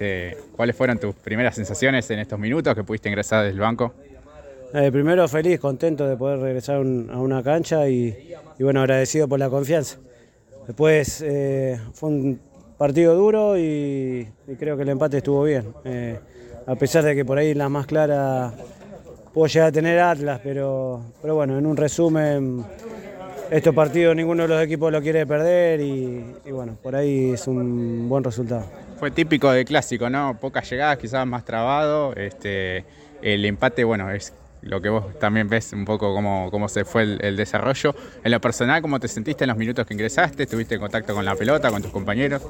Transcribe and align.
Este, 0.00 0.34
¿Cuáles 0.56 0.74
fueron 0.74 0.96
tus 0.96 1.14
primeras 1.14 1.54
sensaciones 1.54 2.10
en 2.10 2.20
estos 2.20 2.38
minutos 2.38 2.74
que 2.74 2.82
pudiste 2.82 3.10
ingresar 3.10 3.44
desde 3.44 3.52
el 3.52 3.60
banco? 3.60 3.92
Eh, 4.72 4.90
primero 4.90 5.28
feliz, 5.28 5.60
contento 5.60 6.08
de 6.08 6.16
poder 6.16 6.38
regresar 6.38 6.76
a 6.76 6.80
una 7.18 7.42
cancha 7.42 7.86
y, 7.86 8.34
bueno, 8.58 8.80
agradecido 8.80 9.28
por 9.28 9.38
la 9.38 9.50
confianza. 9.50 9.98
Después 10.66 11.22
eh, 11.22 11.78
fue 11.92 12.08
un 12.08 12.40
partido 12.78 13.14
duro 13.14 13.58
y, 13.58 14.26
creo 14.58 14.74
que 14.78 14.84
el 14.84 14.88
empate 14.88 15.18
estuvo 15.18 15.42
bien. 15.42 15.66
Eh, 15.84 16.18
a 16.66 16.74
pesar 16.76 17.04
de 17.04 17.14
que 17.14 17.26
por 17.26 17.36
ahí 17.36 17.52
la 17.52 17.68
más 17.68 17.86
clara 17.86 18.54
puedo 19.34 19.48
llegar 19.48 19.68
a 19.68 19.72
tener 19.72 19.98
Atlas, 19.98 20.40
pero, 20.42 21.12
bueno, 21.22 21.58
en 21.58 21.66
un 21.66 21.76
resumen, 21.76 22.64
estos 23.50 23.74
partidos 23.74 24.16
ninguno 24.16 24.44
de 24.44 24.48
los 24.48 24.62
equipos 24.62 24.90
lo 24.90 25.02
quiere 25.02 25.26
perder 25.26 25.78
y 25.82 26.24
bueno, 26.50 26.78
por 26.82 26.96
ahí 26.96 27.32
es 27.32 27.46
un 27.46 28.08
buen 28.08 28.24
resultado. 28.24 28.64
Fue 29.00 29.10
típico 29.10 29.50
de 29.50 29.64
clásico, 29.64 30.10
¿no? 30.10 30.36
Pocas 30.38 30.68
llegadas, 30.68 30.98
quizás 30.98 31.26
más 31.26 31.42
trabado. 31.42 32.14
Este, 32.14 32.84
el 33.22 33.46
empate, 33.46 33.82
bueno, 33.82 34.10
es 34.10 34.34
lo 34.60 34.82
que 34.82 34.90
vos 34.90 35.18
también 35.18 35.48
ves 35.48 35.72
un 35.72 35.86
poco 35.86 36.14
cómo, 36.14 36.50
cómo 36.50 36.68
se 36.68 36.84
fue 36.84 37.16
el, 37.18 37.34
desarrollo. 37.34 37.94
En 38.22 38.30
lo 38.30 38.42
personal, 38.42 38.82
¿cómo 38.82 39.00
te 39.00 39.08
sentiste 39.08 39.44
en 39.44 39.48
los 39.48 39.56
minutos 39.56 39.86
que 39.86 39.94
ingresaste? 39.94 40.42
¿Estuviste 40.42 40.74
en 40.74 40.82
contacto 40.82 41.14
con 41.14 41.24
la 41.24 41.34
pelota, 41.34 41.70
con 41.70 41.80
tus 41.80 41.90
compañeros? 41.90 42.42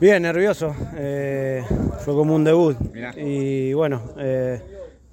Bien, 0.00 0.22
nervioso. 0.22 0.72
Eh, 0.94 1.64
fue 2.04 2.14
como 2.14 2.36
un 2.36 2.44
debut. 2.44 2.76
Y 3.16 3.72
bueno, 3.72 4.14
eh, 4.20 4.60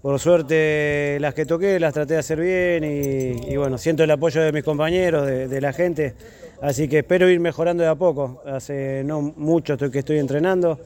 por 0.03 0.19
suerte 0.19 1.17
las 1.19 1.33
que 1.33 1.47
toqué 1.47 1.79
las 1.79 1.95
traté 1.95 2.13
de 2.13 2.19
hacer 2.19 2.39
bien 2.39 2.83
y, 2.83 3.57
bueno, 3.57 3.79
siento 3.79 4.03
el 4.03 4.11
apoyo 4.11 4.39
de 4.41 4.51
mis 4.51 4.63
compañeros, 4.63 5.25
de, 5.25 5.61
la 5.61 5.73
gente. 5.73 6.13
Así 6.61 6.87
que 6.87 6.99
espero 6.99 7.29
ir 7.29 7.39
mejorando 7.39 7.83
de 7.83 7.89
a 7.89 7.95
poco. 7.95 8.41
Hace 8.45 9.03
no 9.05 9.21
mucho 9.21 9.77
que 9.77 9.99
estoy 9.99 10.19
entrenando. 10.19 10.79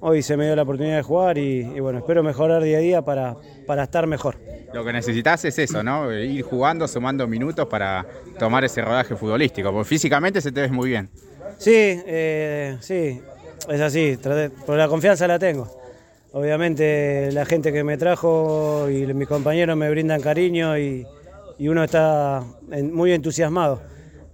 Hoy 0.00 0.22
se 0.22 0.36
me 0.36 0.46
dio 0.46 0.54
la 0.54 0.62
oportunidad 0.62 0.96
de 0.96 1.02
jugar 1.02 1.38
y, 1.38 1.80
bueno, 1.80 1.98
espero 1.98 2.22
mejorar 2.22 2.62
día 2.62 2.78
a 2.78 2.80
día 2.80 3.02
para, 3.02 3.34
para 3.66 3.84
estar 3.84 4.06
mejor. 4.06 4.36
Lo 4.72 4.84
que 4.84 4.92
necesitas 4.92 5.44
es 5.44 5.58
eso, 5.58 5.82
¿no? 5.82 6.12
Ir 6.12 6.42
jugando, 6.42 6.86
sumando 6.86 7.26
minutos 7.26 7.66
para 7.66 8.06
tomar 8.38 8.64
ese 8.64 8.82
rodaje 8.82 9.16
futbolístico, 9.16 9.72
porque 9.72 9.88
físicamente 9.88 10.40
se 10.40 10.52
te 10.52 10.60
ves 10.60 10.70
muy 10.70 10.90
bien. 10.90 11.10
Sí, 11.56 11.72
eh, 11.74 12.76
sí, 12.80 13.20
es 13.68 13.80
así, 13.80 14.18
por 14.66 14.76
la 14.76 14.86
confianza 14.88 15.26
la 15.26 15.38
tengo. 15.38 15.68
Obviamente 16.32 17.32
la 17.32 17.46
gente 17.46 17.72
que 17.72 17.82
me 17.82 17.96
trajo 17.96 18.88
y 18.90 19.06
mis 19.14 19.26
compañeros 19.26 19.76
me 19.76 19.90
brindan 19.90 20.20
cariño 20.20 20.78
y, 20.78 21.06
uno 21.60 21.82
está 21.82 22.44
muy 22.92 23.12
entusiasmado. 23.12 23.80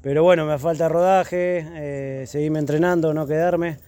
Pero 0.05 0.23
bueno, 0.23 0.45
me 0.45 0.59
falta 0.59 0.87
rodaje, 0.87 1.67
eh, 1.77 2.25
seguirme 2.27 2.59
entrenando, 2.59 3.15
no 3.15 3.27
quedarme. 3.27 3.79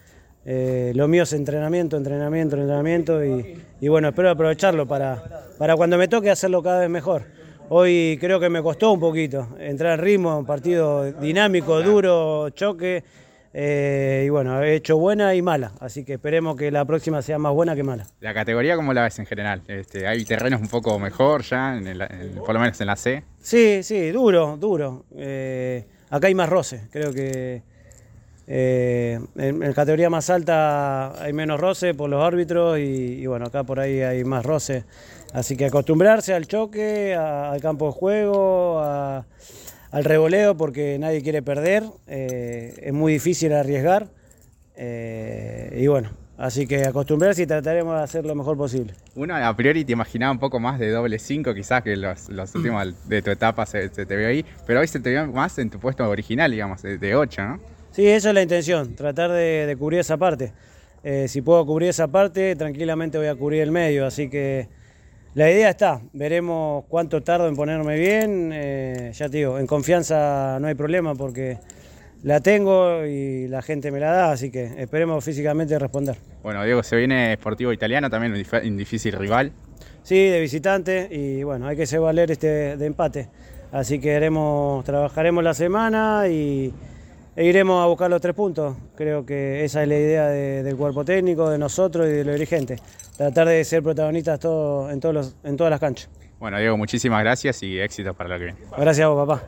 Eh, 0.46 0.92
lo 0.94 1.08
mío 1.08 1.24
es 1.24 1.32
entrenamiento, 1.34 1.98
entrenamiento, 1.98 2.56
entrenamiento 2.56 3.22
y, 3.22 3.88
bueno, 3.88 4.08
espero 4.08 4.30
aprovecharlo 4.30 4.86
para, 4.86 5.22
para 5.58 5.76
cuando 5.76 5.98
me 5.98 6.08
toque 6.08 6.30
hacerlo 6.30 6.62
cada 6.62 6.80
vez 6.80 6.88
mejor. 6.88 7.24
Hoy 7.68 8.16
creo 8.18 8.40
que 8.40 8.48
me 8.48 8.62
costó 8.62 8.92
un 8.92 9.00
poquito 9.00 9.46
entrar 9.58 9.92
al 9.92 9.98
ritmo, 9.98 10.38
un 10.38 10.46
partido 10.46 11.04
dinámico, 11.12 11.82
duro, 11.82 12.48
choque. 12.48 13.04
Eh, 13.52 14.24
y 14.26 14.30
bueno, 14.30 14.62
he 14.62 14.74
hecho 14.74 14.96
buena 14.96 15.34
y 15.34 15.42
mala, 15.42 15.72
así 15.80 16.02
que 16.04 16.14
esperemos 16.14 16.56
que 16.56 16.70
la 16.70 16.86
próxima 16.86 17.20
sea 17.20 17.38
más 17.38 17.52
buena 17.52 17.76
que 17.76 17.82
mala. 17.82 18.06
¿La 18.20 18.32
categoría 18.32 18.76
cómo 18.76 18.94
la 18.94 19.02
ves 19.02 19.18
en 19.18 19.26
general? 19.26 19.62
Este, 19.68 20.06
¿Hay 20.06 20.24
terrenos 20.24 20.62
un 20.62 20.68
poco 20.68 20.98
mejor 20.98 21.42
ya, 21.42 21.78
por 22.38 22.54
lo 22.54 22.60
menos 22.60 22.80
en 22.80 22.86
la 22.86 22.96
C? 22.96 23.22
Sí, 23.38 23.82
sí, 23.82 24.10
duro, 24.10 24.56
duro. 24.58 25.04
Eh, 25.14 25.86
acá 26.10 26.26
hay 26.28 26.34
más 26.34 26.48
roce, 26.48 26.82
creo 26.90 27.12
que 27.12 27.62
eh, 28.48 29.18
en, 29.36 29.60
la 29.60 29.74
categoría 29.74 30.08
más 30.08 30.30
alta 30.30 31.20
hay 31.20 31.32
menos 31.32 31.58
roce 31.58 31.94
por 31.94 32.08
los 32.08 32.22
árbitros 32.22 32.78
y, 32.78 33.26
bueno, 33.26 33.46
acá 33.46 33.64
por 33.64 33.80
ahí 33.80 34.00
hay 34.00 34.24
más 34.24 34.44
roce. 34.44 34.84
Así 35.32 35.56
que 35.56 35.66
acostumbrarse 35.66 36.32
al 36.32 36.46
choque, 36.46 37.14
al 37.14 37.60
campo 37.60 37.86
de 37.86 37.92
juego, 37.92 38.80
al 38.80 40.04
revoleo, 40.04 40.56
porque 40.56 40.98
nadie 40.98 41.22
quiere 41.22 41.42
perder. 41.42 41.84
Eh, 42.06 42.74
es 42.82 42.92
muy 42.92 43.14
difícil 43.14 43.52
arriesgar. 43.52 44.08
Eh, 44.76 45.78
y 45.80 45.86
bueno, 45.88 46.10
así 46.38 46.66
que 46.66 46.84
acostumbrarse 46.84 47.42
y 47.42 47.46
trataremos 47.46 47.96
de 47.96 48.02
hacer 48.02 48.24
lo 48.24 48.34
mejor 48.34 48.56
posible. 48.56 48.94
Uno 49.14 49.34
a 49.36 49.56
priori 49.56 49.84
te 49.84 49.92
imaginaba 49.92 50.32
un 50.32 50.38
poco 50.38 50.60
más 50.60 50.78
de 50.78 50.90
doble 50.90 51.18
5, 51.18 51.54
quizás 51.54 51.82
que 51.82 51.96
los, 51.96 52.28
últimos 52.54 53.08
de 53.08 53.22
tu 53.22 53.30
etapa 53.30 53.66
se, 53.66 53.88
te 53.88 54.16
vio 54.16 54.28
ahí, 54.28 54.44
pero 54.66 54.80
hoy 54.80 54.88
se 54.88 55.00
te 55.00 55.10
vio 55.10 55.26
más 55.26 55.58
en 55.58 55.70
tu 55.70 55.78
puesto 55.78 56.08
original, 56.08 56.50
digamos, 56.50 56.82
de 56.82 57.14
8, 57.14 57.42
¿no? 57.42 57.76
Sí, 57.96 58.06
esa 58.06 58.28
es 58.28 58.34
la 58.34 58.42
intención, 58.42 58.94
tratar 58.94 59.32
de, 59.32 59.74
cubrir 59.78 60.00
esa 60.00 60.18
parte. 60.18 60.52
Eh, 61.02 61.28
si 61.28 61.40
puedo 61.40 61.64
cubrir 61.64 61.88
esa 61.88 62.08
parte, 62.08 62.54
tranquilamente 62.54 63.16
voy 63.16 63.28
a 63.28 63.34
cubrir 63.34 63.62
el 63.62 63.70
medio, 63.70 64.04
así 64.04 64.28
que 64.28 64.68
la 65.32 65.50
idea 65.50 65.70
está, 65.70 66.02
veremos 66.12 66.84
cuánto 66.88 67.22
tardo 67.22 67.48
en 67.48 67.56
ponerme 67.56 67.98
bien, 67.98 68.50
eh, 68.52 69.12
ya 69.14 69.30
te 69.30 69.38
digo, 69.38 69.58
en 69.58 69.66
confianza 69.66 70.58
no 70.60 70.66
hay 70.66 70.74
problema 70.74 71.14
porque 71.14 71.58
la 72.26 72.40
tengo 72.40 73.06
y 73.06 73.46
la 73.46 73.62
gente 73.62 73.92
me 73.92 74.00
la 74.00 74.10
da, 74.10 74.32
así 74.32 74.50
que 74.50 74.64
esperemos 74.78 75.24
físicamente 75.24 75.78
responder. 75.78 76.16
Bueno, 76.42 76.64
Diego, 76.64 76.82
se 76.82 76.96
viene 76.96 77.32
Sportivo 77.36 77.72
Italiano, 77.72 78.10
también 78.10 78.32
un 78.64 78.76
difícil 78.76 79.12
rival. 79.12 79.52
Sí, 80.02 80.26
de 80.26 80.40
visitante 80.40 81.08
y 81.08 81.44
bueno, 81.44 81.68
hay 81.68 81.76
que 81.76 81.86
ser 81.86 82.00
valer 82.00 82.32
este 82.32 82.76
de 82.76 82.84
empate, 82.84 83.28
así 83.70 84.00
que 84.00 84.16
haremos, 84.16 84.84
trabajaremos 84.84 85.44
la 85.44 85.54
semana 85.54 86.24
y 86.28 86.74
e 87.36 87.44
iremos 87.44 87.80
a 87.80 87.86
buscar 87.86 88.10
los 88.10 88.20
tres 88.20 88.34
puntos. 88.34 88.76
Creo 88.96 89.24
que 89.24 89.64
esa 89.64 89.84
es 89.84 89.88
la 89.88 89.96
idea 89.96 90.26
del 90.26 90.76
cuerpo 90.76 91.04
técnico, 91.04 91.48
de 91.48 91.58
nosotros 91.58 92.08
y 92.08 92.10
de 92.10 92.24
los 92.24 92.34
dirigentes. 92.34 92.82
Tratar 93.16 93.46
de 93.46 93.62
ser 93.62 93.84
protagonistas 93.84 94.40
todo, 94.40 94.90
en, 94.90 94.98
todos 94.98 95.36
en 95.44 95.56
todas 95.56 95.70
las 95.70 95.78
canchas. 95.78 96.10
Bueno, 96.40 96.58
Diego, 96.58 96.76
muchísimas 96.76 97.22
gracias 97.22 97.62
y 97.62 97.78
éxito 97.78 98.14
para 98.14 98.30
lo 98.30 98.38
que 98.38 98.44
viene. 98.46 98.58
Gracias 98.76 99.04
a 99.04 99.10
vos, 99.10 99.28
papá. 99.28 99.46